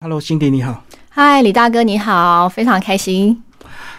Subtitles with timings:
[0.00, 0.84] Hello，辛迪你好。
[1.08, 3.42] 嗨，李大哥你好，非常开心。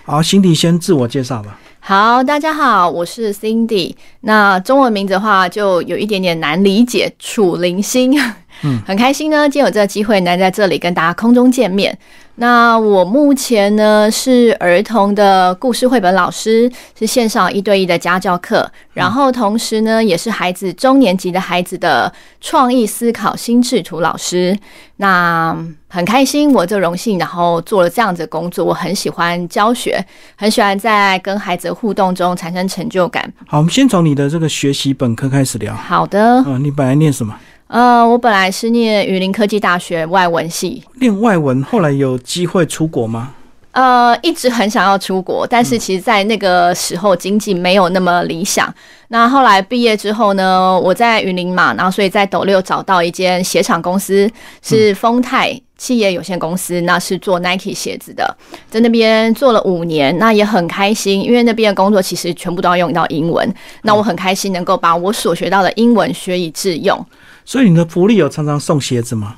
[0.06, 1.60] 好，辛迪先自我介绍吧。
[1.82, 3.94] 好，大家好，我是 Cindy。
[4.22, 8.18] 那中文名字的话，就有一点点难理解，楚灵星。
[8.62, 12.00] 嗯， 很开心呢，今天有这个机会能在这里跟大家空中见面。
[12.40, 24.58] 那我目前呢是儿童的故事绘本老师，是线上一对一的家教课，然后同时呢也是孩子中年级的孩子的创意思考心智图老师。
[24.96, 25.54] 那
[25.90, 30.02] 很开心，我这荣幸，然后做了这样子的工作，我很喜欢教学，
[30.38, 33.30] 很喜欢在跟孩子互动中产生成就感。
[33.48, 35.76] 好，我们先从你的这个学习本科开始聊。
[35.76, 36.42] 好的。
[36.48, 37.36] 嗯，你本来念什么？
[37.70, 43.36] 呃，我本来是念雨林科技大学外文系，念外文，后来有机会出国吗？
[43.74, 48.74] 呃，一直很想要出国，但是其实，在那个时候经济没有那么理想。
[49.10, 54.28] 那后来毕业之后呢，我在云林嘛，然后所以在斗六找到一间鞋厂公司，
[54.64, 58.36] 是丰泰企业有限公司，那是做 Nike 鞋子的，
[58.72, 67.06] 在那边做了五年，那也很开心，因为那边的工作其实全部都要用到英文，那我很开心能够把我所学到的英文学以致用。
[67.50, 69.38] 所以你的福利有常常送鞋子吗？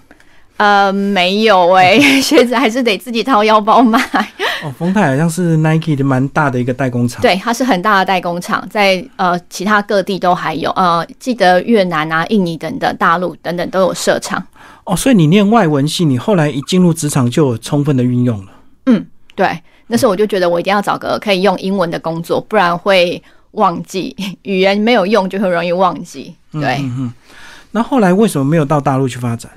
[0.57, 3.97] 呃，没有哎， 鞋子还是得自己掏腰包买。
[4.65, 7.21] 哦，丰泰好像是 Nike 的蛮大的一个代工厂。
[7.21, 10.69] 对，它是很大的代工厂，在呃其他各地都还有。
[10.71, 14.45] 呃，记得越南啊、印尼等等、大陆等等都有设厂。
[14.83, 18.51] 哦，所以你念外文系，你后来一进入职场就有充分的运用了。
[18.87, 26.35] 嗯，对，那时候我就觉得我一定要找个可以用英文的工作，不然会忘记语言没有用就很容易忘记。
[26.51, 26.77] 对。
[27.71, 29.51] 那后来为什么没有到大陆去发展？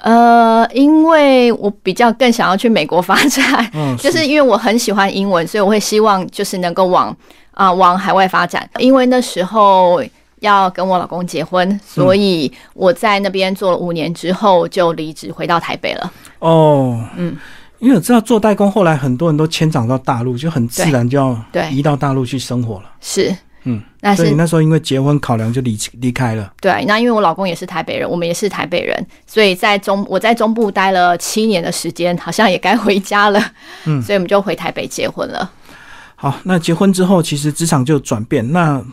[0.00, 7.14] 呃，因为我比较更想要去美国发展，嗯 就是因为我很喜欢英文，所以我会希望就是能够往
[7.50, 8.68] 啊往海外发展。
[8.78, 10.00] 因为那时候
[10.38, 16.12] 要跟我老公结婚，所以我在那边做了五年之后就离职回到台北了。
[16.38, 17.36] 哦，嗯，
[17.80, 22.84] 因为我知道做代工，后来很多人都迁长到大陆，就很自然就要对移到大陆去生活了。
[23.00, 23.34] 是。
[24.00, 26.52] 嗯，那是你那时候因为结婚考量就离离开了。
[26.60, 33.40] 对，那因为我老公也是台北人，我们也是台北人，所以在中我在中部待了七年的时间，好像也该回家了。
[33.84, 35.50] 嗯，所以我们就回台北结婚了。
[36.14, 38.52] 好，那结婚之后，其实职场就转变。
[38.52, 38.84] 那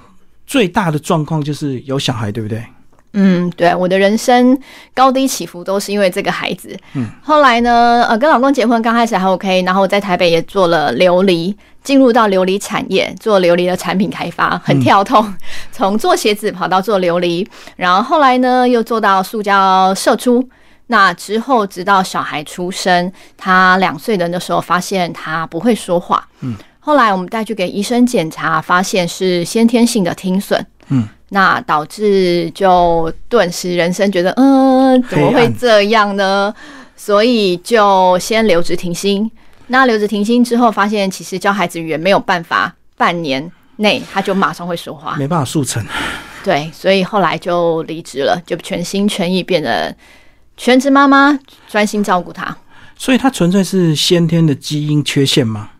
[0.45, 2.63] 最大的状况就是有小孩，对不对？
[3.17, 4.57] 嗯，对，我的人生
[4.93, 6.77] 高低起伏都是因为这个孩子。
[6.93, 15.33] 嗯，后来呢，呃，跟老公结婚刚开始还 OK，然后我在台北也做了琉璃，进入到琉璃产业，做琉璃的产品开发，很跳痛，
[15.71, 20.47] 从做鞋子跑到做琉璃，然后后来呢又做到塑胶射出。
[20.87, 26.27] 那之后直到小孩出生，他两岁的那时候发现他不会说话。
[26.41, 30.63] 嗯，后来我们带去给医生检查，发现是先天性的听损。
[30.89, 31.07] 嗯。
[31.35, 36.53] 那导致就顿时人生觉得，嗯，怎么会这样呢？
[36.95, 39.29] 所以就先留职停薪。
[39.67, 45.85] 那留职停薪之后，发现其实教孩子语言没有办法，半年内他就马上会说话，没办法速成。
[46.41, 49.93] 对，所以后来就离职了，就全心全意变得
[50.55, 52.55] 全职妈妈，专心照顾他。
[52.97, 55.71] 所以他纯粹是先天的基因缺陷吗？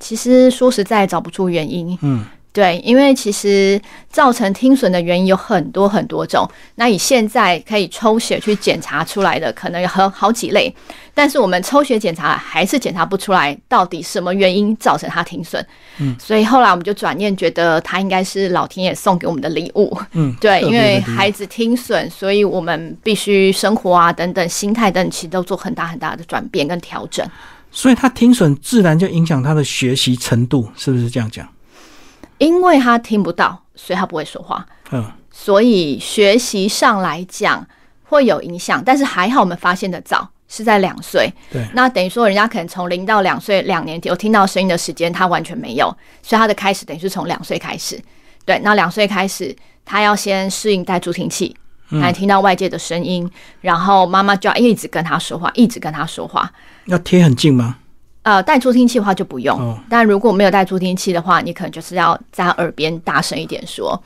[0.00, 1.98] 其实说实在，找不出原因。
[2.00, 2.24] 嗯。
[2.54, 6.48] 对，因为其实造成听损的原因有很多很多种。
[6.76, 10.72] 那以现在可以抽血去检查出来的，可能有好好几类，
[11.12, 15.66] 但是我们抽血检查还是检查不出来到底什么原因造成他听损。
[15.98, 19.92] 嗯，所以后来我们就转念觉得他应该是老天爷送给我们的礼物。
[20.12, 27.28] 嗯，对，因为孩子听损，所以我们必须生活啊等等心态等其实都做很大很大的转变跟调整。
[27.72, 31.44] 所以他听损自然就影响他的学习程度，是不是这样讲？
[32.38, 34.66] 因为他听不到，所以他不会说话。
[34.90, 37.66] 嗯，所以学习上来讲
[38.04, 41.32] 会有影响，但是还好我们发现的早，是在两岁。
[41.50, 45.86] 对，那等于说人家可能从零到两岁两年有听到声音的时间，他完全没有，
[46.22, 48.00] 所以他的开始等于是从两岁开始。
[48.44, 51.56] 对，那两岁开始，他要先适应带助听器，
[52.00, 53.30] 才听到外界的声音，
[53.62, 56.52] 然后妈妈就要一直跟他说话，一直跟他说话。
[56.84, 57.78] 要贴很近吗？
[58.24, 64.02] 呃，带助听器的话就不用，但如果没有带助听器的话，你可能就是要在耳边大声一点说。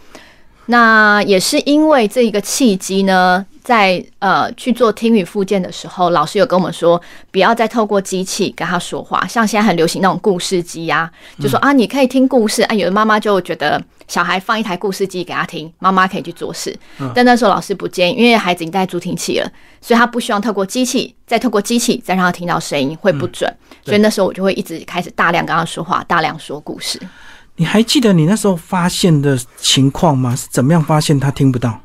[0.66, 6.98] 那也是因为这一个契机呢，在呃去做听语附件的时候，老师有跟我们说，
[7.30, 12.74] 不要再透过机器跟他说话，像现在很流行那种故事机呀，就说啊，你可以听故事啊。
[12.74, 16.74] 有的妈妈就觉得小孩放一台故事机给他听，妈妈可以去做事。
[17.14, 23.54] 但那时候老师不建议，因为孩子已经带助听器了，所以他不希望透过机器，再透过机器再让他听到声音会不准。
[23.84, 26.98] 所以那时候我就会一直开始大量跟他说话，大量说故事。
[27.56, 30.34] 你还记得你那时候发现的情况吗？
[30.34, 31.78] 是怎么样发现他听不到？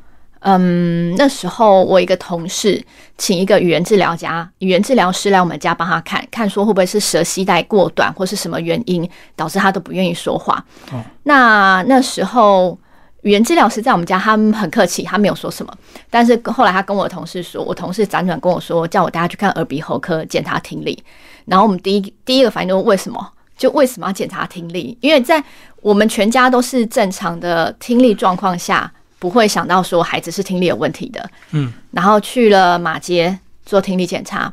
[0.46, 2.84] 嗯，那时候我一个同事
[3.18, 10.64] 请一个语言治疗家、语言治疗师来我们家帮他看看，说会不会是舌系带过短或是什么原因导致他都不愿意说话。
[10.92, 12.78] 哦，那那时候
[13.22, 15.74] 语言治疗师在我们家，他们很客气，他没有说什么。
[16.10, 21.02] 但是后来他跟我的同事说，我同事辗转跟我说，叫我带他去看耳鼻喉科检查听力。
[21.46, 23.32] 然后我们第一第一个反应就是为什么？
[23.56, 24.98] 就为什么要检查听力？
[25.00, 25.42] 因为在
[25.82, 28.92] 我们全家都是正常的听力状况下，
[29.24, 31.32] 不会想到说孩子是听力有问题的。
[31.52, 34.52] 嗯，然后去了马街做听力检查，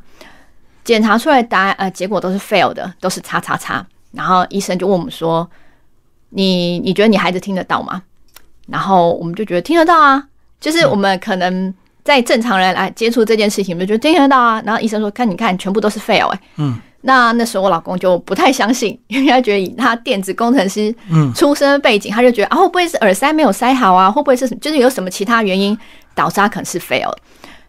[0.85, 3.85] 检查出来答案呃结果都是 fail 的，都是叉叉叉。
[4.13, 5.51] 然后医生就问我们说
[6.31, 8.01] ：“你你觉得你孩子听得到吗？”
[8.71, 10.23] 然后我们就觉得听得到啊，
[10.61, 11.75] 就是我们可能
[12.05, 14.63] 在正常人来接触这件事情，我们就觉得听得到啊。
[14.65, 24.11] 然后医生说：“看，你看，全部都是 fail 哎、嗯，那那时候我老公就不太相信， 因为他觉得以他电子工程师嗯出身背景，他就觉得啊会不会是耳塞没有塞好啊？
[24.11, 25.77] 会不会是就是有什么其他原因
[26.15, 27.11] 导致他可能是 fail？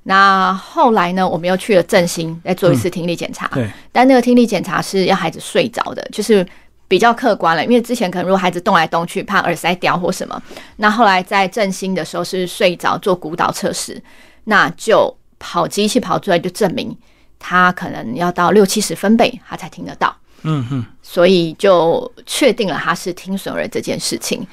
[0.03, 6.45] 那后来呢，我们又去了振兴再做一次听力检查，对，但那个听力检查是要孩子睡着的，就是
[6.87, 7.63] 比较客观了。
[7.63, 10.41] 因为之前可能如果孩子动来动去，怕耳塞掉或什么，
[10.77, 14.01] 那后来在振兴的时候是睡着做骨导测试，
[14.45, 16.97] 那就跑机器跑出来就证明
[17.41, 20.85] 他可能要到六七十分贝他才听得到，嗯哼。
[21.01, 24.45] 所以就确定了他是听损儿这件事情。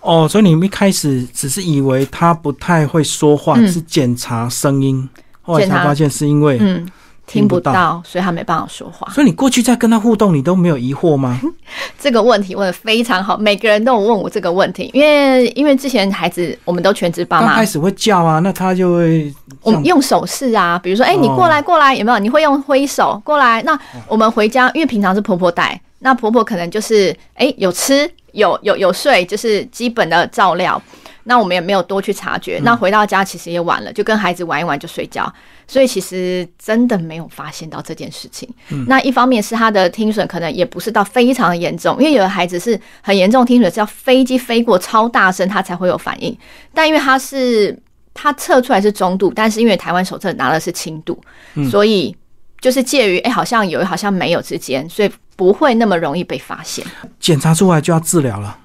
[0.00, 5.06] 哦，所以你们一开始只是以为他不太会说话，嗯是检查声音，
[5.42, 6.56] 后来才发现是因为。
[6.60, 6.88] 嗯，
[7.26, 9.12] 听听不到所以他没办法说话。
[9.12, 11.40] 所以你过去在跟他互动，你都没有疑惑吗？
[11.98, 22.18] 这个问题问的非常好，每个人都有问我这个问题，因为因为之前孩子我们都全职爸妈刚开，始会叫啊，那他就会我们用手势啊，比如说，哎、你哦过来过来，有没有？
[22.18, 23.60] 你会用挥手过来。
[23.62, 30.80] 那我们回家，因为平常是婆婆带，那婆婆可能就是，哎、有吃有有有睡，就是基本的照料。
[31.28, 32.60] 那我们也没有多去察觉。
[32.62, 35.32] 那回到家其实也晚了，就跟孩子玩一玩就睡觉。
[35.68, 38.48] 所以其实真的没有发现到这件事情。
[38.86, 46.36] 那一方面是他的听损可能也不是到非常严重，因为有的孩子是很严重听损，是要飞机飞过超大声他才会有反应。
[46.72, 47.76] 但因为他是
[48.14, 51.20] 他测出来是中度，但是因为台湾手册拿的是轻度，
[51.68, 52.16] 所以
[52.60, 56.86] 就是介于哎、好像有好像没有之间，所以不会那么容易被发现。
[57.18, 58.56] 检查出来就要治疗了。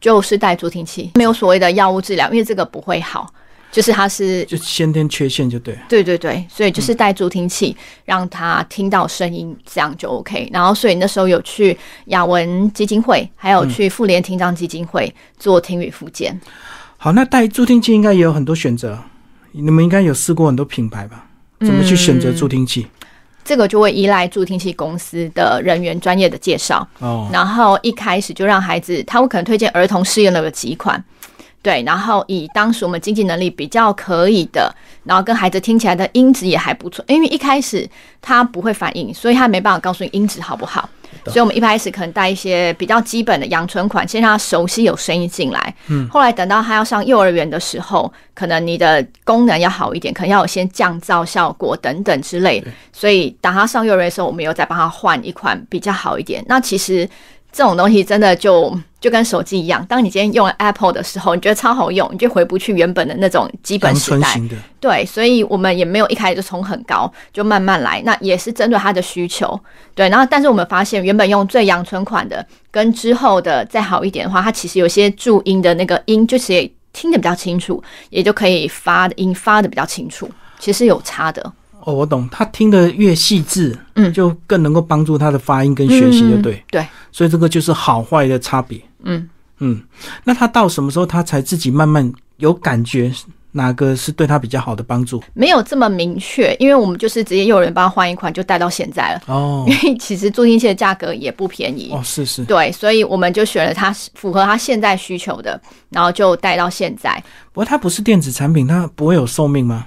[0.00, 3.32] 就是带助听器，没有所谓的药物治疗，因为这个不会好。
[3.70, 5.80] 就是他是就先天缺陷就对了。
[5.88, 7.74] 对对对，所以就是带助听器，
[8.04, 10.46] 让他听到声音，这样就 OK。
[10.52, 11.74] 然后，所以那时候有去
[12.08, 16.38] 雅文基金会，还有去妇联听障基金会做听语复健。
[16.98, 19.02] 好，那带助听器应该也有很多选择，
[19.52, 21.24] 你们应该有试过很多品牌吧？
[21.60, 22.86] 怎么去选择助听器？
[23.44, 26.86] 这个就会依赖助听器公司的人员专业的介绍。
[27.00, 31.02] 哦，然后一开始就让孩子，他会可能推荐儿童适用的有几款，
[31.62, 34.74] 对，然后以当时我们经济能力比较可以的，
[35.04, 37.88] 然后跟孩子听起来的音质也还不错，因为一开始
[38.20, 40.88] 他不会反应，所以他没办法告诉你音质好不好。
[41.26, 45.74] 所以我们一开始可能带一些比较基本的阳春款，先让他熟悉有声音进来。
[45.86, 52.64] 嗯，后来等到他要上幼儿园的时候，可能你的功能要好一点，可能要有些降噪效果等等之类。
[52.92, 56.42] 所以当他上幼儿园的时候，我们有再帮他换一款比较好一点。
[56.48, 57.08] 那其实
[57.52, 64.40] 这种东西真的就就跟手机一样，当你今天用了 Apple 的时候，你觉得超好用，你就回不去原本的那种基本时代。
[64.80, 68.00] 对，所以我们也没有一开始就冲很高，就慢慢来。
[68.06, 69.58] 那也是针对他的需求，
[69.94, 70.08] 对。
[70.08, 80.26] 然后，但是我们发现，原本用最阳春款的，跟之后的再好一点的话，它其实有些注音的那个音，就是也听得比较清楚，也就可以发的音发的比较清楚，
[80.58, 81.52] 其实有差的。
[81.84, 82.28] 哦，我懂。
[82.30, 86.54] 他听得越细致，嗯就更能够帮助他的发音跟学习，就对。
[86.54, 88.80] 嗯对，所以这个就是好坏的差别。
[89.04, 89.80] 嗯嗯，
[90.24, 93.12] 那他到什么时候他才自己慢慢有感觉
[93.52, 95.22] 哪个是对他比较好的帮助？
[95.34, 99.22] 没有这么明确，因为我们就是直接幼儿园帮他换一款，就带到现在了。
[99.26, 102.44] 哦因为其实助听器的价格也不便宜，哦，是是。
[102.44, 105.60] 对，所以我们就选了它符合他现在需求的，
[105.90, 107.22] 然后就带到现在。
[107.52, 109.86] 不过它不是电子产品，它不会有寿命吗？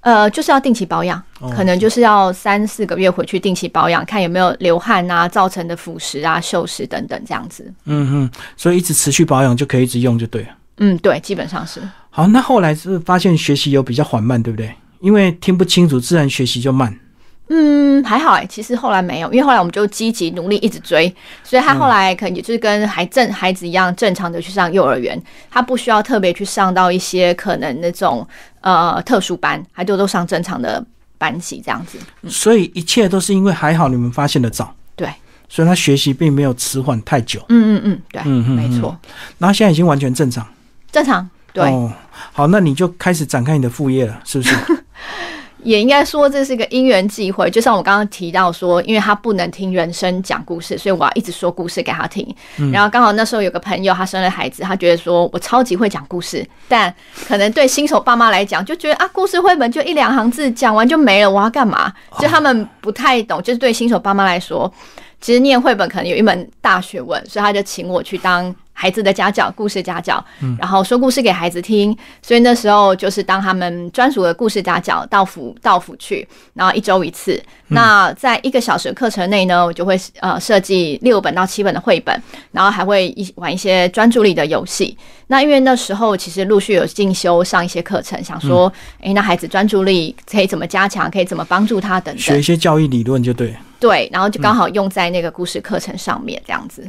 [0.00, 7.72] 呃，就是要定期保养，哦可能就是要三四个月回去定期保养，看有没有流汗啊造成的腐蚀啊、锈蚀等等这样子。
[7.84, 10.48] 嗯哼，所以一直持续保养就可以一直用就对了。
[10.78, 11.80] 嗯，对，基本上是。
[12.10, 14.72] 好，那后来是发现学习有比较缓慢，对不对？
[15.00, 16.96] 因为听不清楚，自然学习就慢。
[17.50, 21.12] 嗯，还好哎、其实后来没有，因为后来我们就积极努力一直追，
[21.42, 28.26] 所以他后来可能也就是跟孩正孩子一样正常的去上幼儿园，他不需要特别去上到一些可能那种
[28.60, 30.84] 呃特殊班，还都都上正常的
[31.16, 31.98] 班级这样子。
[32.28, 35.08] 所以一切都是因为还好你们发现的早，对，
[35.48, 37.44] 所以他学习并没有迟缓太久。
[37.48, 38.96] 嗯嗯嗯，对，嗯没错，
[39.38, 40.46] 然后现在已经完全正常。
[40.92, 41.90] 正常对，哦，
[42.32, 44.54] 好，那你就开始展开你的副业了，是不是？
[45.62, 52.26] 也应该说这是一个因缘际会，就像我刚刚提到说，因为他不能听人声讲故事，所以我要一直说故事给他听。
[52.72, 56.94] 然后刚好那时候有个朋友，他生了孩子，他觉得说我超级会讲故事，但
[57.26, 61.92] 可能对新手爸妈来讲，就觉得啊，故事绘本就一两行字，讲完就没了，我要干嘛？
[62.18, 64.72] 就他们不太懂，就是对新手爸妈来说，
[65.20, 68.54] 其实念绘本可能有一门大学问，所以他就请我去当。
[68.80, 70.24] 孩子的家教，故事家教，
[70.56, 71.96] 然后说故事给孩子听。
[72.22, 77.42] 所以那时候就是当他们专属的故事家教到府到府去，然后一周一次。
[77.66, 84.96] 那在一个小时课程内呢，我就会呃设计六本到七本的绘本，然后还会一玩一些专注力的游戏。
[85.26, 93.56] 那因为那时候其实陆续有进修上一些课程，想说，哎，那孩子专注力可以怎么加强，可以怎么帮助他等等，学一些教育理论就对。
[93.80, 96.88] 对，然后就刚好用在那个故事课程上面，这样子。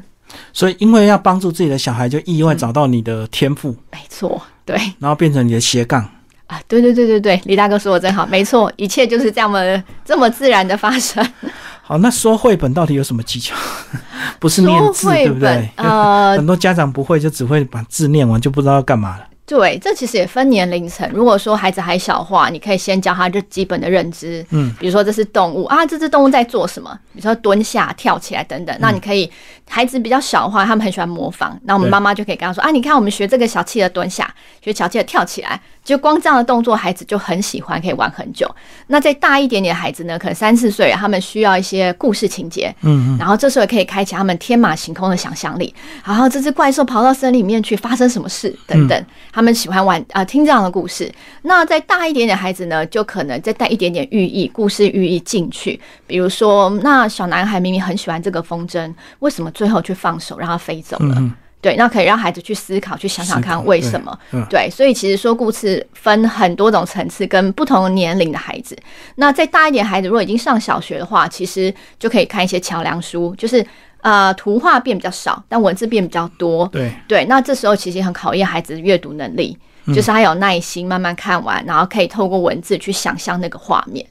[0.53, 6.01] 所以，因为要帮助自己的小孩，就意外找到你的天赋，没错，对，然后变成你的斜杠
[6.47, 9.61] 啊，对对对对对，李大哥说的真好，没错，一切就是这么
[10.03, 11.25] 这么自然的发生。
[11.81, 13.55] 好，那说绘本到底有什么技巧？
[14.39, 15.69] 不是念字，对不对？
[15.75, 19.23] 呃， 很多家长不会，就只会把字念完，就不知道要干嘛了。
[19.49, 21.09] 对，这其实也分年龄层。
[21.11, 26.95] 如果说孩子还小话，你可以先教他这基本的认知，嗯，比如说这是动物啊，这只动物在做什么？
[27.13, 28.77] 比如说蹲下、跳起来等等。
[28.79, 29.27] 那你可以，
[29.67, 31.59] 孩子比较小的话，他们很喜欢模仿。
[31.63, 35.59] 那我们妈妈就可以跟他说啊，你看我们学这个小企鹅蹲下，学小企鹅跳起来。
[35.81, 38.47] 就光这样的动作，孩子就很喜欢，可以玩很久。
[38.87, 45.73] 那再大一点点的孩子呢，可能三四岁，他们需要一些故事情节，嗯，然后这时候也可以开启他们天马行空的想象力。
[46.05, 49.05] 然后这只怪兽跑到森林里面去，发生什么事等等，
[49.39, 51.09] 他们喜欢玩啊，听这样的故事。
[51.43, 55.79] 那再大一点点孩子呢，就可能再带一点点寓意，故事寓意进去。
[56.05, 61.15] 比如说，那小男孩明明很喜欢这个风筝，为什么最后却放手让它飞走了？
[61.61, 64.19] 对，那可以让孩子去思考，去想想看为什么。
[64.49, 68.77] 对，所以其实说故事分很多种层次，跟不同年龄的孩子。
[69.15, 73.65] 那再大一点孩子，如果已经上小学的话，其实就可以看一些桥梁书，就是
[74.01, 76.67] 呃图画变比较少，但文字变比较多。
[76.67, 84.05] 对对，那这时候其实很考验孩子的阅读能力，就是他有耐心慢慢看完，然后可以透过文字去想象那个画面。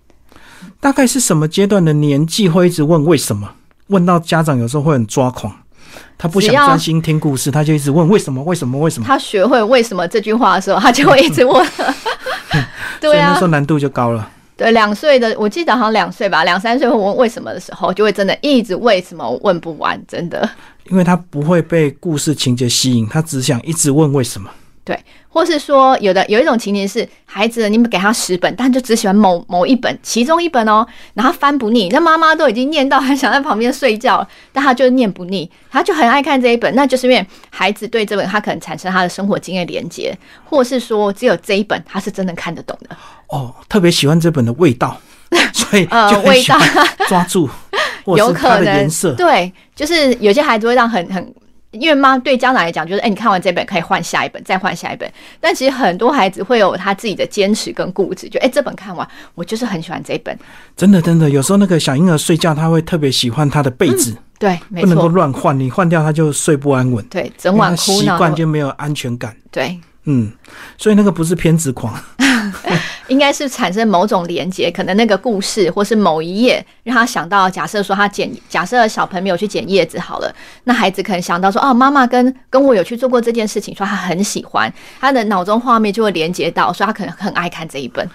[0.80, 3.50] 大概是什么阶段的年纪会一直问为什么？
[3.88, 5.54] 问到家长有时候会很抓狂。
[6.16, 8.42] 他不想专心听故事，他就一直问为什么？
[8.42, 8.78] 为什么？
[8.78, 9.07] 为什么？
[9.07, 11.66] 他学会为什么这句话的时候，他就会一直问。
[13.00, 14.28] 对啊，那时候难度就高了。
[14.59, 20.50] 对，两岁的，我记得好像两岁吧，两三岁会问为什么的时候，就会真的一直为什么问不完，真的。
[20.91, 24.50] 因为他不会被故事情节吸引，他只想一直问为什么。
[24.88, 42.97] 对，或是说有的有一种情形是，孩子你们给他十本，但就只喜欢某某一本，其中一本哦，然后翻不腻，那妈妈都已经念到很想在旁边睡觉，但他就念不腻，他就很爱看这一本，那就是因为孩子对这本他可能产生他的生活经验连接，或是说只有这一本他是真的看得懂的。
[43.26, 44.99] 哦，特别喜欢这本的味道，
[45.52, 46.59] 所以就味道
[47.09, 47.47] 抓住，
[48.16, 51.35] 有可能颜色，对，就是有些孩子会让很很。
[51.72, 55.10] 因为妈对家长来讲，就是哎，你看完这本可以换下一本，再换下一本。
[55.40, 60.37] 但其实很多孩子会有他自己的坚持跟固执，就哎，这本看完，我就是很喜欢这本。
[60.76, 69.78] 真的，真的，有时候那个小婴儿睡觉，他会特别喜欢他的被子，对，不能够乱换，你换掉他就睡不安稳，对，整晚哭习惯就没有安全感，对。
[70.10, 70.32] 嗯，
[70.78, 71.92] 所以那个不是偏执狂，
[73.09, 80.35] 应该是产生某种连接，可能那个故事或是某一页让他想到，假设说他捡，假设小朋友去捡叶子好了，
[80.65, 88.09] 那孩子可能想到说，哦，妈妈跟跟我有去做过这件事情，说他很喜欢，他的脑中画面就会连接到，说他可能很爱看这一本。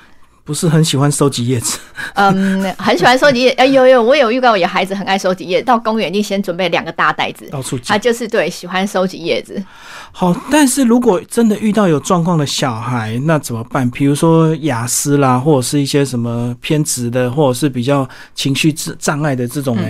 [0.46, 1.80] 不是很喜欢收集叶子，
[2.16, 3.52] 嗯，很喜欢收集叶。
[3.52, 9.64] 哎，呦呦，我有遇到有孩子很爱收集叶，到公园一定先准备两个大袋子，到处他就是对喜欢收集叶子。
[10.12, 13.90] 好，但是如果真的遇到有状况的小孩，那怎么办？
[13.92, 19.84] 比如说雅思啦，或者是一些什么偏执的，或者是比较情绪障障碍的这种呢？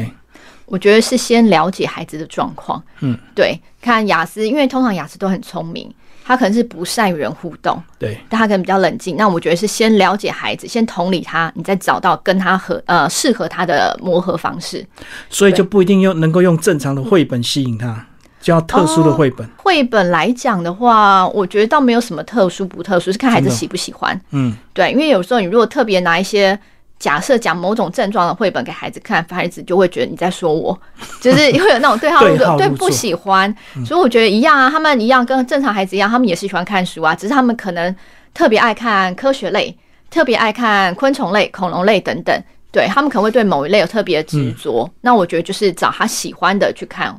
[0.66, 2.82] 我觉得是先了解孩子的状况。
[3.00, 5.92] 嗯，对，看雅思，因为通常雅思都很聪明。
[6.26, 9.18] 他可能是不善与人互动，对，但他可能比较冷静。
[9.18, 14.86] 那我觉得是先了解孩子，先同理他，你再找到跟他合呃适合他的磨合方式。
[15.30, 18.06] 所以就不一定用能够用正常的绘本吸引他，
[18.42, 19.48] 就要特殊的绘本。
[19.58, 24.20] 绘本来讲的话，我觉得倒没有什么特殊不特殊，是看孩子喜不喜欢。
[24.32, 26.58] 嗯，对，因为有时候你如果特别拿一些。
[27.04, 30.80] 假设讲某种症状的绘本给孩子看，孩子就会觉得你在说我，
[31.20, 33.54] 就是会有那种对号入座，对不喜欢。
[33.86, 37.94] 所以我觉得一样啊，他们一样跟正常孩子一样，他们也是喜欢看书啊，只是他们可能
[38.34, 39.78] 特别爱看科学类，
[40.10, 42.42] 特别爱看昆虫类、恐龙类等等。
[42.72, 44.90] 对他们可能会对某一类有特别执着。
[45.02, 47.14] 那我觉得就是找他喜欢的去看。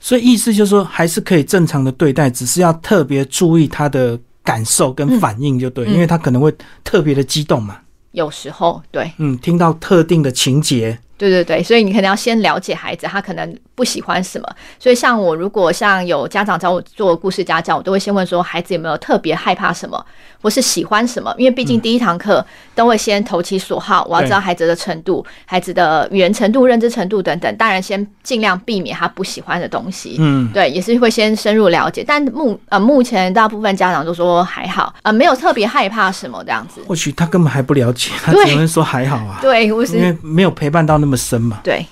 [0.00, 4.18] 所以意思就是说，还是可以正常的对待，只是要特别注意他的。
[4.44, 6.50] 感受跟嗯反应，就对，嗯因为他可能会
[6.82, 7.76] 特别的激动嘛。
[8.12, 9.12] 有时候对。
[9.18, 14.48] 嗯，听到特定的情节，对对对，所以你可能要先了解孩子，他可能不喜欢什么。
[14.78, 20.02] 所以像我，如果像有家长找我做故事家教，我都会先问说孩子有没有特别害怕什么，
[20.40, 21.34] 或是喜欢什么。
[21.36, 22.44] 因为毕竟第一堂课
[22.74, 27.54] 都会先投其所好，我要知道孩子的程度、孩子的语言程度、认知程度等等。
[27.56, 30.16] 当然，先尽量避免他不喜欢的东西。
[30.20, 32.04] 嗯，对，也是会先深入了解。
[32.06, 36.80] 但目呃，目前大部分家长都说还好，呃，没有特别害怕什么这样子。
[36.86, 41.60] 或许他根本还不了解，他只能说还好啊， 对，我因是为没有陪伴到那么深嘛。
[41.64, 41.86] 对，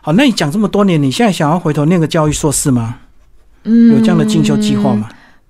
[0.00, 2.96] 好，那你讲这么多年，你现在想要回头念个教育硕士吗？
[3.64, 5.08] 嗯有这样的进修计划吗？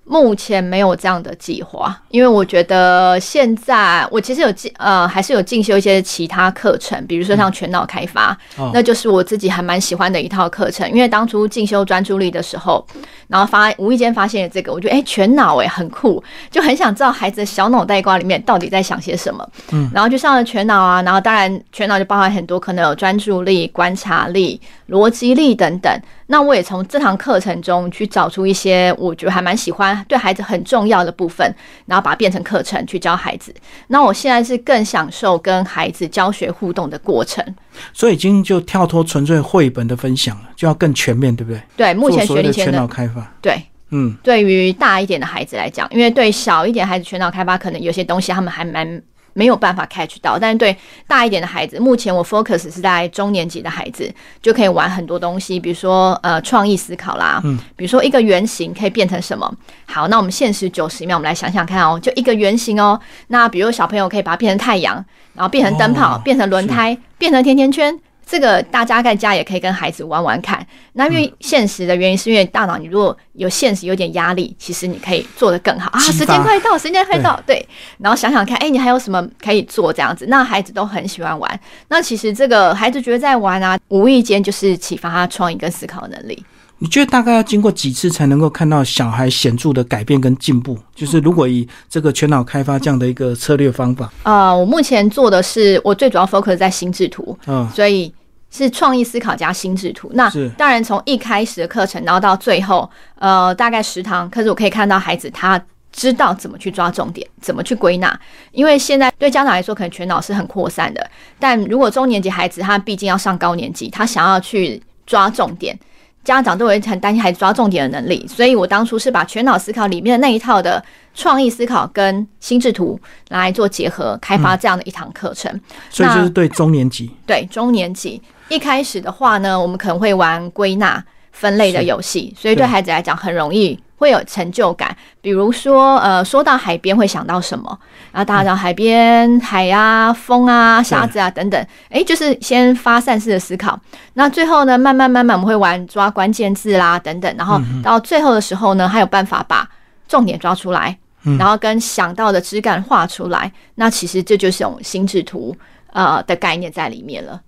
[0.08, 10.88] 目前没有这样的计划，因为我觉得现在我其实有进呃，还是有进修一些其他课程，比如说像全脑开发，哦那就是我自己还蛮喜欢的一套课程。
[10.92, 12.86] 因为当初进修专注力的时候，
[13.26, 16.22] 然后发无意间发现了这个，我觉得哎、全脑哎、很酷，
[16.52, 19.44] 就很想知道孩子的小脑袋瓜里面到底在想些什么。
[19.72, 26.00] 嗯，然后就上了全脑啊，然后当然全脑就包含很多可能有专注力、观察力、逻辑力等等。
[26.28, 31.50] 那我也从这堂课程中去找出一些我觉得还蛮喜欢、对孩子很重要的部分，
[31.86, 33.54] 然后把它变成课程去教孩子。
[33.88, 37.44] 那我现在是更享受跟孩子教学互动的过程。
[37.92, 41.62] 所以已经就跳脱纯粹绘本的分享了，就要更全面，对不对？
[41.76, 43.62] 对，目前学龄前的脑开发，对。
[43.90, 49.00] 嗯，对于大一点的孩子来讲，因为对小一点孩子全脑开发，可能有些东西他们还蛮
[49.36, 50.74] 没有办法 catch 到，但是对
[51.06, 59.54] 大一点的孩子，目前我 focus 是在中年级的孩子，就可以玩很多东西，比如说呃创意思考啦，嗯，比如说一个圆形可以变成什么？
[59.84, 68.00] 好，那我们限时九十秒，我们来想想看哦，就一个圆形哦，那比如小朋友可以把它变成太阳，然后变成灯泡，哦变成轮胎，变成甜甜圈。
[68.28, 70.66] 这个大家在家也可以跟孩子玩玩看。
[70.95, 75.99] 那因为现实的原因，是因为大脑你如果有现实有点压力，其实你可以做得更好啊。
[76.00, 77.64] 时间快到，时间快到，对。
[77.99, 80.26] 然后想想看，哎，你还有什么可以做这样子？
[80.26, 81.61] 那孩子都很喜欢玩。
[81.88, 86.45] 那其实这个孩子觉得在玩啊，无意间就是启发他创意跟思考能力。
[86.78, 90.76] 你觉得大概要经过几次才能够看到小孩显著的改变跟进步？
[90.95, 98.12] 就是如果以这个全脑开发这样的一个策略方法，呃，我目前做的是我最主要 focus 在心智图，嗯，所以
[98.56, 100.10] 是创意思考加心智图。
[100.14, 102.88] 那是当然从一开始的课程，然后到最后，
[103.19, 105.60] 呃，大概十堂，可是我可以看到孩子他。
[105.92, 108.21] 知道怎么去抓重点，怎么去归纳，
[108.52, 111.10] 因为现在对家长来说，可能全脑是很扩散的。
[111.38, 115.75] 但如果中年级孩子他毕竟要上高年级，他想要去抓重点，
[116.23, 118.26] 家长都会很担心孩子抓重点的能力。
[118.28, 125.50] 所以我当初是把全脑思考里面的那一套的创意思考跟心智图拿来做结合，开发这样的一堂课程。
[125.88, 134.97] 所以就是对中年级，对中年级一开始的话呢，我们可能会玩归纳分类的游戏，所以对对孩子来讲很容易会有成就感。
[135.21, 137.78] 比如说，呃，说到海边会想到什么？
[138.13, 143.78] 然后大家讲海边、海啊、风啊、沙子啊等等，诶，就是先发散式的思考。
[144.15, 149.69] 那最后呢，慢慢慢慢我们会玩抓关键字啦等等，然后到最后的时候呢，还有办法把
[150.09, 150.97] 重点抓出来。
[151.41, 155.52] 然后跟想到的枝干画出来，那其实这就是种心智图
[155.93, 157.41] 呃的概念在里面了。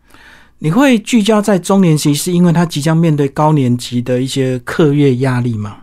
[0.60, 5.76] 你会聚焦在中年级，是因为他即将面对高年级的一些课业压力吗？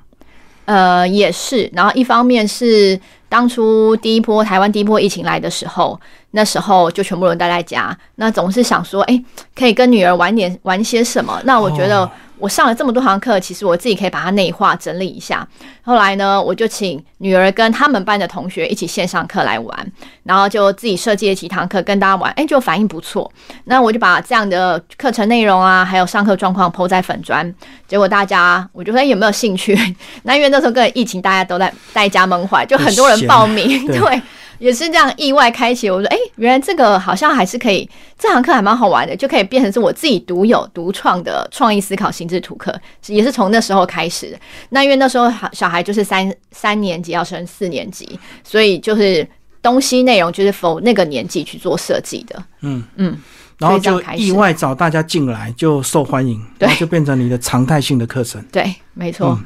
[0.65, 1.69] 呃，也是。
[1.73, 5.97] 然后一方面是当初第一波台湾第一波疫情来的时候，
[6.31, 9.23] 那时候就全部人待在家，那总是想说，哎，
[9.55, 11.39] 可以跟女儿玩点玩些什么？
[11.45, 15.47] 那我觉得哦我上了这么多堂课，其实我自己可以把它内化整理一下。
[15.81, 19.91] 后来呢，我就请女儿跟他们班的同学一起线上课来玩，
[20.23, 23.31] 然后就自己设计了几堂课跟大家玩，哎，就反应不错。
[23.65, 27.53] 那我就把这样的课程内容啊，还有上课状况 PO 在粉砖，
[27.87, 29.77] 结果大家我就说哎有没有兴趣？
[30.23, 34.21] 那因为那时候跟疫情大家都在在家闷坏，就很多人报名，对 对。
[34.59, 42.73] 也是这样意外开启，我说，哎、原来这个好像还是可以，这堂课还蛮好玩的，就可以变成是我自己独有、独创的创意思考心智图课，
[43.07, 44.39] 也是从那时候开始的。
[44.69, 49.27] 那因为那时候小孩就是三三年级要升四年级，所以就是
[49.61, 52.43] 东西内容就是否那个年纪去做设计的。
[52.61, 53.17] 嗯嗯，
[53.57, 58.43] 然后就意外找大家进来，就受欢迎，对然后就变成你的常态性的课程。
[58.51, 59.39] 对，没错，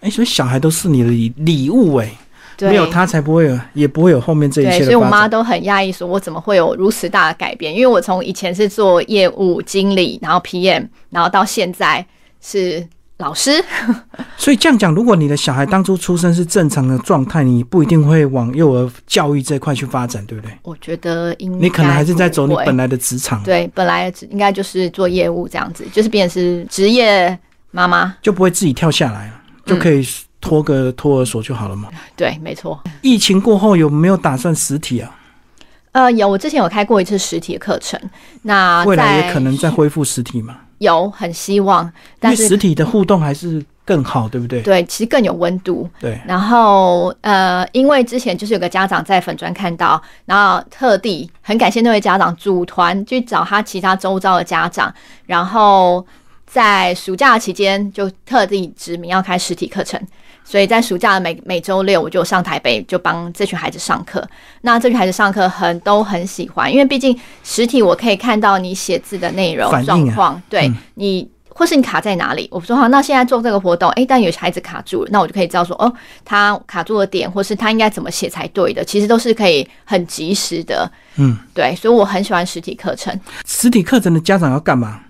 [0.00, 2.16] 哎、所以小孩都是你的礼礼物哎、对，
[2.68, 5.10] 没有他才不会有，也不会有后面这一切，的所以我。
[5.10, 7.74] 妈都很讶异，说我怎么会有如此大的改变？
[7.74, 12.06] 因为我从以前是做业务经理，然后 PM，然后到现在
[12.40, 13.60] 是老师。
[14.38, 20.52] 所以这样讲，如果你的小孩当初出生是正常的状态，你不一定会往幼儿教育这一块去发展，对不对？
[20.62, 27.36] 我觉得应你可能还是在走你本来的职场，对本来应该就是做业务这样子，就是变成是职业
[27.72, 28.14] 妈妈。
[28.22, 29.32] 就不会自己跳下来了，
[29.66, 30.06] 就可以
[30.40, 31.88] 托个托儿所就好了嘛。
[32.16, 32.80] 对，没错。
[33.02, 35.16] 疫情过后有没有打算实体啊？
[35.92, 38.00] 呃，有，我之前有开过一次实体的课程，
[38.42, 44.62] 那未来也可能再恢复实体嘛，有很希望，因但是为实体的互动还是更好，对不对？
[44.62, 45.90] 对，其实更有温度。
[45.98, 54.94] 对，然后呃，因为之前就是有个家长在粉专看到，然后特地很感谢那位家长组团去找他其他周遭的家长，
[55.26, 56.06] 然后
[56.46, 60.00] 在暑假期间就特地指明要开实体课程。
[60.44, 64.26] 所以在暑假的每每周六，我就上台北，就帮这群孩子上课。
[64.62, 72.48] 那这群孩子上课很都很喜欢，因为毕竟实体我可以看到你写字的内容状况，对、嗯你或是你卡在哪里。
[72.50, 75.92] 我说好，那现在做这个活动，诶，但有些孩子卡住了，那我就可以知道说，哦，
[76.24, 80.90] 他卡住的点，或是他应该怎么写才对的，其实都是可以很及时的。
[81.16, 83.18] 嗯，对，所以我很喜欢实体课程。
[83.44, 85.00] 实体课程的家长要干嘛？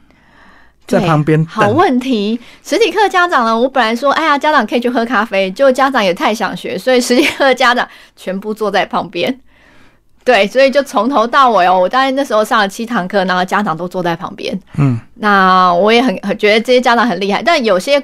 [0.98, 1.68] 在旁边好。
[1.70, 2.38] 问题。
[2.62, 3.58] 实体课家长呢？
[3.58, 9.40] 我本来说，哎呀，家长可以去喝咖啡，结果家长也太想学，所以实体课家长全部坐在旁边。
[10.22, 14.58] 对，所以就从头到尾哦，我大概那时候上了七堂课，然后家长都坐在旁边。
[14.76, 18.00] 嗯，那我也很很觉得这些家长很厉害，但有些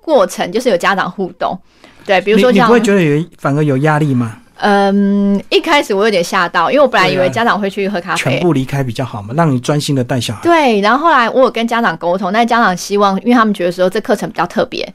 [0.00, 1.58] 过程就是有家长互动。
[2.04, 4.36] 对，比如说像你你不会觉得有反而有压力吗？
[4.66, 10.40] 嗯，一开始我有点吓到，因为我本来以为家长会去喝咖啡，全部离开比较好嘛，让你专心的带小孩。
[10.42, 14.90] 对，然后后来我有跟家长沟通，那家长希望，因为他们觉得说这课程比较特别，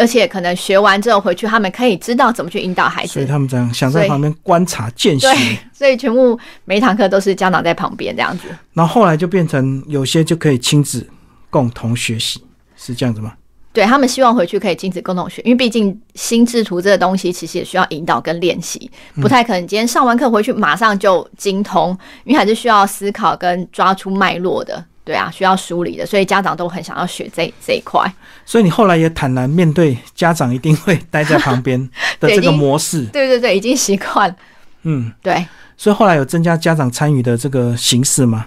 [0.00, 8.48] 而且可能学完之后回去，他们可以知道怎么去引导孩子，所以他们这样想在旁边观察见习，对，所以全部每一堂课都是家长在旁边这样子。
[8.72, 11.06] 然后后来就变成有些就可以亲子
[11.50, 12.42] 共同学习，
[12.76, 13.34] 是这样子吗？
[13.74, 21.90] 对他们希望回去可以亲子共同学，因为毕竟心智图这个东西其实也需要引导跟练习，不太可能今天上完课回去马上就精通，
[22.22, 24.82] 因为还是需要思考跟抓出脉络的。
[25.04, 28.10] 对啊，需要梳理的，所以家长都很想要学这这一块。
[28.46, 31.78] 所以你后来也坦然面对家长一定会待在旁边
[32.18, 34.34] 的这个模式，对对对，已经习惯。
[34.84, 35.44] 嗯，对
[35.76, 38.46] 所以后来有增加家长参与的这个形式吗？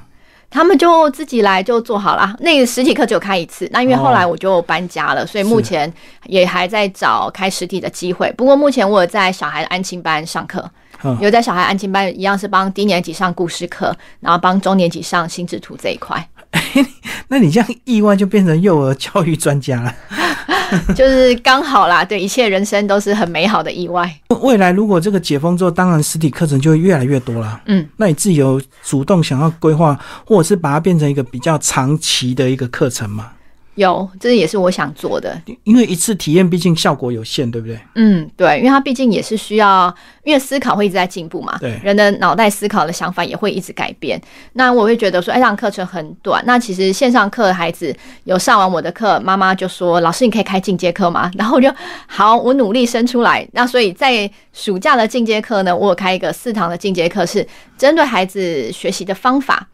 [0.49, 2.35] 他们就自己来就做好了。
[2.39, 5.91] 那个实体课只有开一次，那因为后来我就搬家了，所以目前
[6.25, 8.31] 也还在找开实体的机会。
[8.37, 10.69] 不过目前我有在小孩的安亲班上课，
[11.03, 16.27] 嗯有在小孩安亲班一样是帮低年级上故事课，然后帮中年级上心智图这一块。
[17.29, 19.93] 那你这样意外就变成幼儿教育专家了。
[20.93, 24.13] 就是刚好啦，对，一切人生都是很美好的意外。
[24.41, 27.61] 未来如果这个解封之后，当然实体课程就会越来越多啦。
[27.67, 33.31] 嗯，那你自己有主动想要规划，或者是把它变成一个比较长期的一个课程吗？
[33.77, 35.39] 有，这也是我想做的。
[35.63, 37.79] 因为一次体验毕竟效果有限，对不对？
[37.95, 44.21] 嗯，对，因为它毕竟也是需要，因为思考会一直在进步嘛，对人的脑袋思考的想法也会一直改变。
[44.53, 51.31] 那我会觉得说，哎，这堂课程很短，那其实线上课的孩子有上完我的课，妈妈就说，老师你可以开进阶课吗？
[51.37, 51.73] 然后我就
[52.07, 53.47] 好，我努力生出来。
[53.53, 59.67] 那所以在暑假的进阶课呢，我有开一个四堂的进阶课，是针对孩子学习的方法。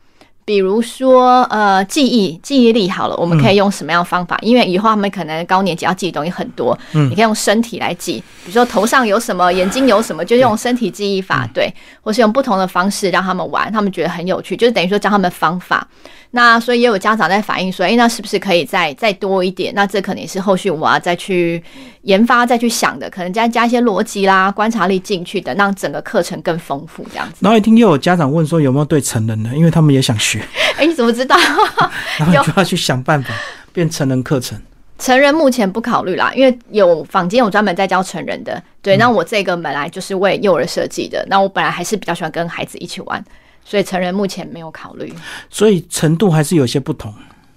[0.46, 4.38] 比如说，呃，记忆记忆力好了，我们可以用什么样的方法？
[4.42, 15.88] 因为以后他们可能高年级要记的东西很多，嗯你可以用身体来记，比如说头上有什么，眼睛有什么，就是用身体记忆法，对，或是用不同的方式让他们玩，他们觉得很有趣，就是等于说教他们方法。
[16.36, 19.72] 那所以也有家长在反映说，哎，那是不是可以再再多一点？
[19.76, 21.62] 那这肯定是后续我要再去
[22.02, 27.36] 研发、再去想的，可能再加一些逻辑啦、观察力进去的，让整个课程更丰富这样子。
[27.42, 30.33] 然后一听又有家长问说有没有对成人的，因为他们也想学，
[30.78, 31.36] 哎，你怎么知道？
[32.18, 33.34] 然后就要去想办法
[33.72, 34.60] 变成人课程。
[35.00, 38.62] 成人目前不考虑啦，因为有坊间有专门在教成人的。
[38.82, 43.22] 对，那我这个本来就是为幼儿设计的，那我本来还是比较喜欢跟孩子一起玩，
[43.66, 45.14] 所以成人目前没有考虑。
[45.50, 47.14] 所以程度还是有些不同。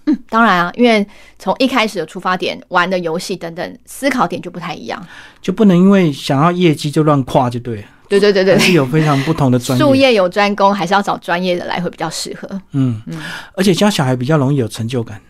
[0.07, 1.05] 嗯当然啊，因为
[1.39, 5.05] 从一开始的出发点、玩的游戏等等，思考点就不太一样。
[5.43, 9.85] 就不能因为想要业绩就乱跨就对了，对对对对是有非常不同的专业。
[9.85, 12.49] 术业有专攻，还是要找专业的来会比较适合。
[12.73, 13.21] 嗯嗯，
[13.55, 15.21] 而且教小孩比较容易有成就感，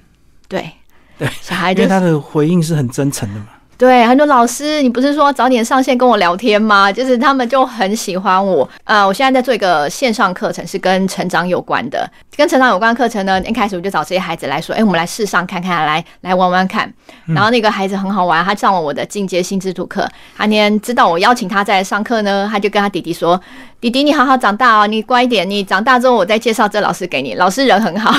[0.48, 0.70] 对
[1.18, 3.46] 对，小孩就因为他的回应是很真诚的嘛。
[3.78, 6.90] 对，很多老师，你不是说早点上线跟我聊天吗？
[6.90, 8.66] 就是他们就很喜欢我。
[8.84, 12.10] 呃，我现在在做一个线上课程，是跟成长有关的。
[12.34, 16.90] 跟成长有关的课程呢，一开始我就找这些孩子来说，哎，我们来试上看看，来来玩玩看。
[17.26, 23.38] 然后那个孩子很好玩，他上了我的进阶心智图课，他那天知道我邀请他再来上课呢，他就跟他弟弟说
[23.80, 27.34] ：“弟弟，你好好长大哦，你乖一点，你长大之后我再介绍这老师给你。
[27.34, 28.14] 老师人很好。”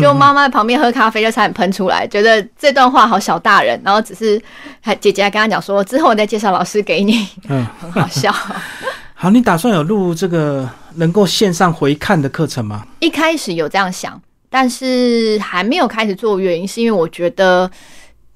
[0.00, 4.40] 就妈妈在旁边喝咖啡就差点喷出来，觉得这段话好小大人，然后只是
[4.80, 8.32] 还姐姐还跟他讲说，之后我再介绍老师给你，嗯， 很好笑。
[9.14, 12.86] 好，你打算有录这个能够线上回看的课程吗？
[13.00, 17.70] 一开始有这样想，但是还没有开始做，原因是因为我觉得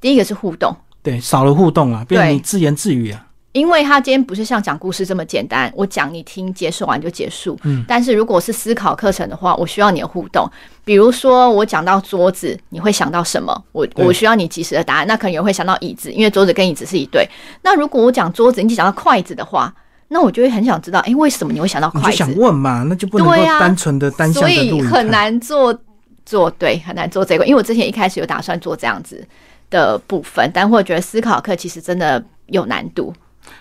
[0.00, 3.26] 第一个是互动，对，少了互动啊，变成你自言自语啊。
[3.52, 7.58] 因为他今天不是像讲故事这么简单，我讲你听，接受完就结束。
[7.64, 10.48] 嗯，但是如果是思考课程的话，我需要你的互动。
[10.84, 13.64] 比如说我讲到桌子，你会想到什么？
[13.72, 15.06] 我我需要你及时的答案。
[15.06, 17.28] 那可能也会想到椅子，因为桌子跟椅子是一对。
[17.62, 19.74] 那如果我讲桌子，你讲到筷子的话，
[20.06, 22.38] 那我就会很想知道，诶，为什么你会想到筷你就想子？
[22.38, 25.10] 问嘛，那就不能够单纯的单向所以的录影很看。
[25.10, 25.76] 难做
[26.24, 27.44] 做对，很难做这个。
[27.44, 29.26] 因为我之前一开始有打算做这样子
[29.70, 33.12] 的部分，但我觉得思考课其实真的有难度。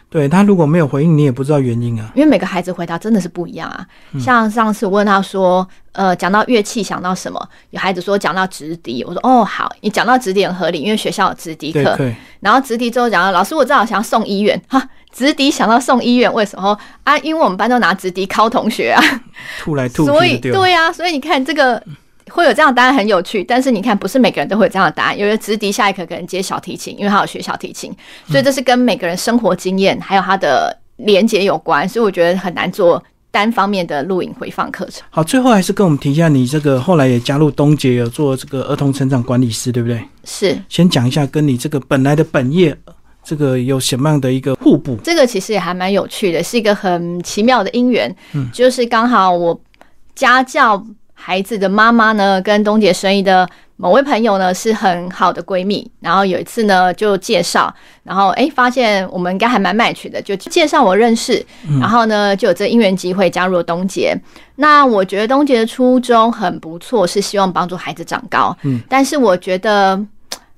[0.10, 2.12] 对他如果没有回应，你也不知道原因啊。
[2.16, 3.86] 因为每个孩子回答真的是不一样啊。
[4.14, 7.50] 嗯像上次我问他说，呃，讲到乐器想到什么？
[7.70, 11.98] 有孩子说讲到直笛，我说哦好，你讲到直笛很合理，因为学校有直笛课。
[12.40, 14.90] 然后直笛之后讲到老师，我正好想要送医院哈。
[15.12, 17.18] 直笛想到送医院，为什么啊？
[17.20, 19.02] 因为我们班都拿直笛敲同学啊，
[19.60, 20.52] 吐来吐所以去。
[20.52, 21.82] 对啊，所以你看这个
[22.30, 27.92] 会有这样的答案很有趣，但是你看不是每个人都会有这样的答案，有的直笛下一课可能接小提琴，因为他有学小提琴，
[28.28, 35.04] 所以这是跟每个人生活经验还有他的连接有关，所以我觉得很难做单方面的录影回放课程。
[35.10, 40.02] 好，最后还是跟我们提一下，你这个后来也加入东杰，有做这个儿童成长管理师，对不对？
[40.24, 42.76] 是先讲一下跟你这个本来的本业，
[43.24, 44.98] 这个有什么样的一个互补？
[45.04, 49.60] 这个其实也还蛮有趣的，是一个很奇妙的因缘，嗯就是刚好我
[50.16, 50.84] 家教
[51.22, 57.72] 孩子的妈妈呢，跟东杰生意的某位朋友呢是很好的闺蜜，然后有一次呢就介绍，
[58.04, 61.46] 然后诶发现我们应该还蛮 match 的，就介绍我认识，
[61.80, 64.18] 然后呢就有这因缘机会加入了东杰。
[64.56, 70.02] 那我觉得东杰的初衷很不错，是希望帮助孩子长高，嗯，但是我觉得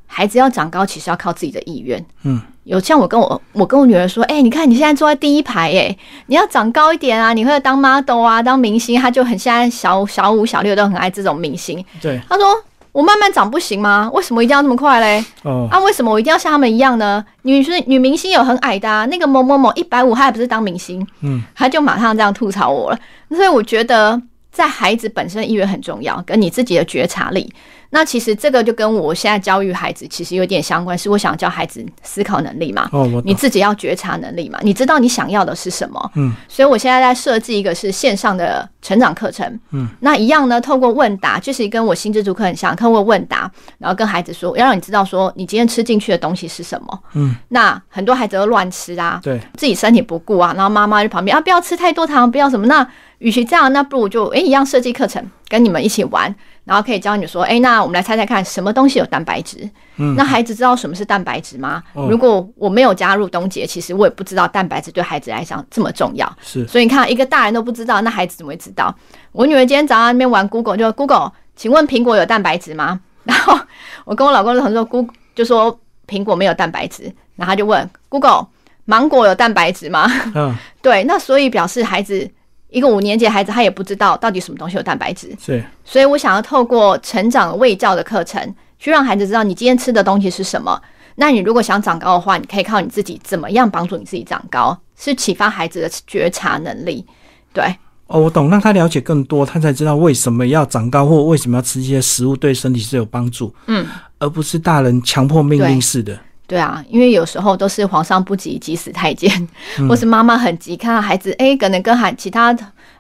[0.06, 2.40] 孩子要长高，其实要靠自己的意愿，嗯。
[2.64, 5.96] 有像我跟我我跟我女儿说，哎、你看你现在坐在第一排，哎，
[6.28, 9.00] 你要长高一点啊，你会当 model 啊，当明星。
[9.00, 11.84] 她就很现在小小五、小六都很爱这种明星。
[12.00, 12.46] 对，她说
[12.92, 14.10] 我慢慢长不行吗？
[14.14, 15.26] 为什么一定要这么快嘞？
[15.44, 17.24] 哦，啊，为什么我一定要像他们一样呢？
[17.42, 21.06] 女生女明星有很矮的、啊，那个某某某一百五，她也不是当明星？
[21.22, 23.00] 嗯，她就马上这样吐槽我了。
[23.30, 24.22] 所以我觉得，
[24.52, 27.52] 在孩子本身意愿很重要，跟你自己的觉察力。
[27.92, 32.90] 那其实这个就跟我现在教育孩子其实有点相关，是我想教孩子思考能力嘛。
[32.92, 36.12] 哦，你自己要觉察能力嘛，你知道你想要的是什么。
[36.16, 39.60] 嗯，所以我现在在设计一个是线上的成长课程。
[39.72, 47.00] 嗯，那一样呢，透过问答，就是跟我心智主课很像，透过问答，然后跟孩子说，要让你知道说你今天吃进去的东西是什么。
[47.14, 52.68] 嗯，那很多孩子都乱吃啊，对，自己身体不顾啊，然后妈妈在旁边啊，不要吃太多糖，不要什么。
[52.68, 52.88] 那
[53.20, 59.70] 与其这样，那不如就诶、一样设计课程，跟你们一起玩，然后可以教你说，诶、那我们来猜猜看，什么东西有蛋白质？
[59.98, 61.82] 嗯那孩子知道什么是蛋白质吗？
[61.94, 66.32] 哦如果我没有加入东杰，其实我也不知道蛋白质对孩子来讲这么重要。
[66.42, 68.94] 是，所以你看，一个大人都不知道，那孩子怎么会知道？
[69.32, 73.00] 我女儿今天早上在那边玩 Google，就 Google，请问苹果有蛋白质吗？
[73.24, 73.60] 然后
[74.06, 77.04] 我跟我老公就说 Google 就说苹果没有蛋白质，
[77.36, 78.48] 然后他就问 Google
[78.86, 80.08] 芒果有蛋白质吗？
[80.34, 82.30] 嗯， 对，那所以表示孩子
[82.72, 90.82] 一个五年级的孩子他也不知道到底什么东西有蛋白质，是，所以我想要透过成长卫教的课程，去让孩子知道你今天吃的东西是什么。
[91.16, 97.06] 那你如果想长高的话，你可以靠你自己怎么样帮助你自己长高，是启发孩子的觉察能力。
[97.54, 97.66] 对，
[98.08, 103.86] 哦，我懂，让他了解更多，他才知道为什么要长高，或为什么要吃一些食物对身体是有帮助，嗯，
[104.20, 106.18] 而不是大人强迫命令式的。
[106.52, 109.48] 对啊，因为有时候都是皇上不急急死太监，
[109.88, 112.54] 或是妈妈很急，看到孩子哎、可能跟孩其他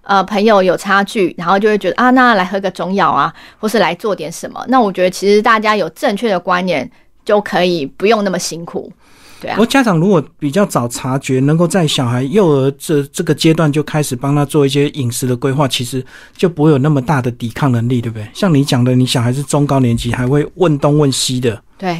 [0.03, 4.63] 呃朋友有差距，然后就会觉得啊，那来喝个中药啊，或是来做点什么。
[4.69, 6.89] 那我觉得其实大家有正确的观念，
[7.25, 8.89] 就可以不用那么辛苦。
[9.41, 16.01] 对啊不过家长如果比较早察觉，能够在小孩幼儿这这个阶段就开始帮他做一些饮食的规划，其实
[16.37, 18.25] 就不会有那么大的抵抗能力，对不对？
[18.33, 21.99] 像你讲的，你小孩是中高年级，还会问东问西的，对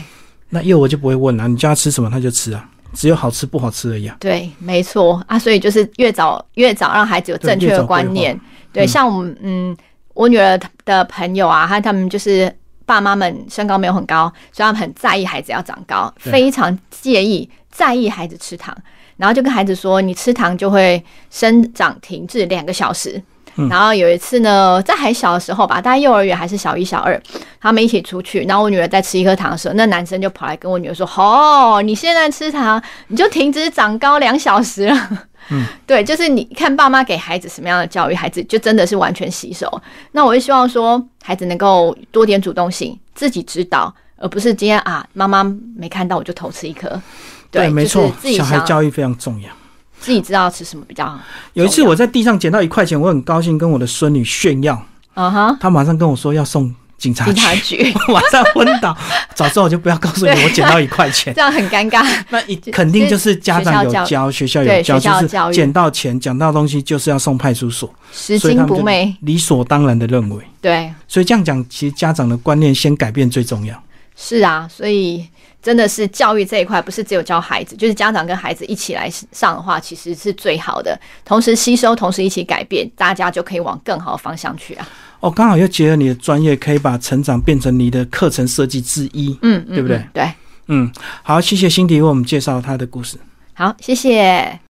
[0.51, 4.15] 那幼儿就不会问了、你叫他吃什么他就吃啊，只有好吃不好吃而已啊。
[4.19, 8.39] 对，没错啊，所以就是越早越早让孩子有正确的观念。
[8.73, 9.75] 对，嗯像我们嗯，
[10.13, 12.53] 我女儿的朋友啊，她他们就是
[12.85, 18.75] 爸妈们身高没有很高，所以他们很在意孩子要长高，非常介意在意孩子吃糖，
[19.15, 23.21] 然后就跟孩子说，你吃糖就会生长停滞两个小时。
[23.55, 27.21] 嗯然后有一次呢，在还小的时候吧，大概幼儿园还是小一、小二，
[27.59, 35.09] 他们一起出去，然后我女儿在吃一颗糖的时候，那男生就跑来跟我女儿说：“哦，你现在吃糖，你就停止长高两小时了。”
[35.49, 39.67] 嗯， 对，就是你看爸妈给孩子什么样的教育，孩子就真的是完全吸收。
[40.11, 45.43] 那我就希望说，孩子能够多点主动性，自己知道，而不是今天啊，妈妈
[45.75, 47.01] 没看到我就偷吃一颗。
[47.49, 49.49] 对，没错小孩教育非常重要。
[50.01, 51.19] 自己知道吃什么比较好。
[51.53, 54.73] 有一次我在地上捡到一块钱，我很高兴跟我的孙女炫耀，
[55.13, 58.95] 啊哈，她马上跟我说要送警察警察局， 马上昏倒。
[59.33, 61.33] 早知道我就不要告诉你，我捡到一块钱。
[61.35, 62.05] 这样很尴尬。
[62.29, 70.43] 那一肯定就是家长有教，学校有教，就是捡到钱、捡到东西就是要送派出所，拾金不昧，理所当然的认为。
[70.61, 73.81] 对，所以这样讲，其实家长的观念先改变最重要。
[74.15, 75.25] 是啊，所以
[75.61, 80.99] 真的是教育这一块，不是只有教孩子，就是家长跟孩子一起来上的话，其实是最好的。
[81.23, 84.87] 同时吸收，同时一起改变，大家就可以往更好的方向去啊。
[85.19, 90.03] 哦，刚好又结合你的专业，可以把成长变成你的课程设计之一，嗯，对不对？
[90.11, 90.31] 对，
[90.67, 93.17] 嗯，好，谢谢辛迪为我们介绍他的故事。
[93.53, 94.59] 好，谢谢。